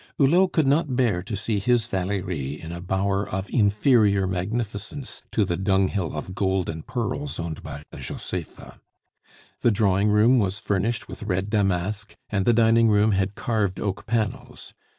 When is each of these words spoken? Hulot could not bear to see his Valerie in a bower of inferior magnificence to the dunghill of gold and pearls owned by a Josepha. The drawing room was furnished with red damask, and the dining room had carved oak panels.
Hulot 0.17 0.51
could 0.51 0.65
not 0.65 0.95
bear 0.95 1.21
to 1.21 1.35
see 1.37 1.59
his 1.59 1.85
Valerie 1.85 2.59
in 2.59 2.71
a 2.71 2.81
bower 2.81 3.29
of 3.29 3.47
inferior 3.51 4.25
magnificence 4.25 5.21
to 5.31 5.45
the 5.45 5.57
dunghill 5.57 6.17
of 6.17 6.33
gold 6.33 6.71
and 6.71 6.87
pearls 6.87 7.39
owned 7.39 7.61
by 7.61 7.83
a 7.91 7.97
Josepha. 7.99 8.81
The 9.59 9.69
drawing 9.69 10.07
room 10.07 10.39
was 10.39 10.57
furnished 10.57 11.07
with 11.07 11.21
red 11.21 11.51
damask, 11.51 12.15
and 12.31 12.45
the 12.47 12.51
dining 12.53 12.89
room 12.89 13.11
had 13.11 13.35
carved 13.35 13.79
oak 13.79 14.07
panels. 14.07 14.73